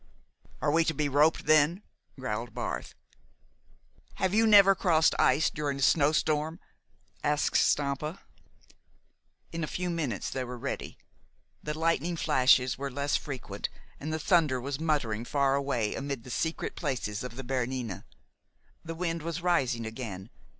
"Are 0.63 0.71
we 0.71 0.83
to 0.85 0.95
be 0.95 1.07
roped, 1.07 1.45
then?" 1.45 1.83
growled 2.19 2.55
Barth. 2.55 2.95
"Have 4.15 4.33
you 4.33 4.47
never 4.47 4.73
crossed 4.73 5.13
ice 5.19 5.51
during 5.51 5.77
a 5.77 5.81
snow 5.83 6.11
storm?" 6.11 6.59
asked 7.23 7.55
Stampa. 7.59 8.19
In 9.51 9.63
a 9.63 9.67
few 9.67 9.91
minutes 9.91 10.31
they 10.31 10.43
were 10.43 10.57
ready. 10.57 10.97
The 11.61 11.77
lightning 11.77 12.17
flashes 12.17 12.79
were 12.79 12.89
less 12.89 13.15
frequent, 13.15 13.69
and 13.99 14.11
the 14.11 14.17
thunder 14.17 14.59
was 14.59 14.79
muttering 14.79 15.23
far 15.23 15.53
away 15.53 15.93
amid 15.93 16.23
the 16.23 16.31
secret 16.31 16.75
places 16.75 17.23
of 17.23 17.35
the 17.35 17.43
Bernina. 17.43 18.03
The 18.83 18.95
wind 18.95 19.21
was 19.21 19.43
rising 19.43 19.85
again. 19.85 20.31